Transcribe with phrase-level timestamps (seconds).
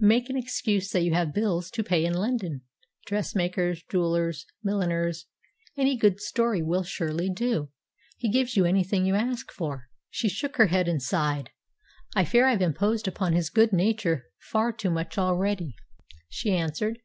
[0.00, 2.62] Make an excuse that you have bills to pay in London
[3.06, 5.26] dressmakers, jewellers, milliners
[5.76, 7.70] any good story will surely do.
[8.16, 11.50] He gives you anything you ask for." She shook her head and sighed.
[12.16, 15.76] "I fear I've imposed upon his good nature far too much already,"
[16.28, 16.98] she answered.